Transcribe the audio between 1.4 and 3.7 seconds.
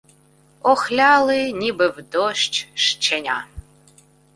ніби в дощ щеня!